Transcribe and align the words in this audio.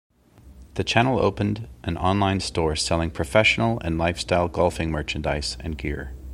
The 0.73 0.83
channel 0.83 1.19
opened 1.19 1.67
an 1.83 1.95
online 1.95 2.39
store 2.39 2.75
selling 2.75 3.11
professional 3.11 3.79
and 3.81 3.99
lifestyle 3.99 4.47
golfing 4.47 4.89
merchandise 4.89 5.57
and 5.59 5.77
gear. 5.77 6.15